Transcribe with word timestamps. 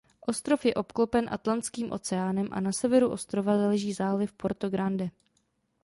Ostrov 0.27 0.65
je 0.65 0.73
obklopen 0.73 1.29
Atlantským 1.31 1.91
oceánem 1.91 2.47
a 2.51 2.59
na 2.59 2.71
severu 2.71 3.09
ostrova 3.09 3.53
leží 3.67 3.93
záliv 3.93 4.33
Porto 4.33 4.69
Grande. 4.69 5.09